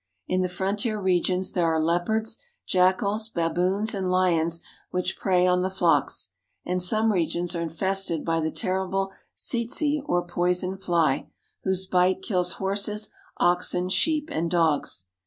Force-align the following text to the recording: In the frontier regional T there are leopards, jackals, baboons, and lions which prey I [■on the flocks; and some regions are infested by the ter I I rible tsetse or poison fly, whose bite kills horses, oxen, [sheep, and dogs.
In 0.27 0.41
the 0.41 0.49
frontier 0.49 0.99
regional 0.99 1.43
T 1.43 1.51
there 1.53 1.67
are 1.71 1.79
leopards, 1.79 2.39
jackals, 2.65 3.29
baboons, 3.29 3.93
and 3.93 4.09
lions 4.09 4.59
which 4.89 5.15
prey 5.19 5.45
I 5.47 5.51
[■on 5.51 5.61
the 5.61 5.69
flocks; 5.69 6.29
and 6.65 6.81
some 6.81 7.11
regions 7.11 7.55
are 7.55 7.61
infested 7.61 8.25
by 8.25 8.39
the 8.39 8.49
ter 8.49 8.79
I 8.79 8.83
I 8.83 8.87
rible 8.91 9.11
tsetse 9.37 10.01
or 10.07 10.25
poison 10.25 10.79
fly, 10.79 11.29
whose 11.63 11.85
bite 11.85 12.23
kills 12.23 12.53
horses, 12.53 13.11
oxen, 13.37 13.89
[sheep, 13.91 14.29
and 14.31 14.49
dogs. 14.49 15.03